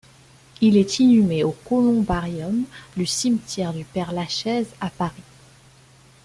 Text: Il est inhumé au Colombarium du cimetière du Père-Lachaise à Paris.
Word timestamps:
Il 0.61 0.77
est 0.77 0.97
inhumé 0.97 1.43
au 1.43 1.51
Colombarium 1.51 2.63
du 2.97 3.05
cimetière 3.05 3.71
du 3.71 3.83
Père-Lachaise 3.85 4.73
à 4.81 4.89
Paris. 4.89 5.21